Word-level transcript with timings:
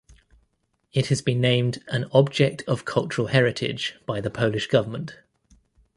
It 0.93 1.09
has 1.09 1.21
been 1.21 1.39
named 1.41 1.83
an 1.89 2.05
"object 2.11 2.63
of 2.67 2.85
cultural 2.85 3.27
heritage" 3.27 3.99
by 4.07 4.19
the 4.19 4.31
Polish 4.31 4.65
government. 4.65 5.15